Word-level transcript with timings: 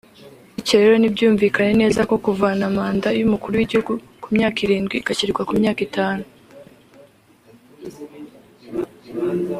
Bityo 0.53 0.75
rero 0.81 0.95
nibyumvikane 0.97 1.73
neza 1.81 2.01
ko 2.09 2.15
kuvana 2.25 2.63
manda 2.75 3.09
y’umukuru 3.19 3.53
w’igihugu 3.55 3.91
ku 4.23 4.27
myaka 4.35 4.57
irindwi 4.65 4.95
igashyirwa 4.97 5.41
ku 5.49 5.53
myaka 5.59 5.79
itanu 5.87 6.23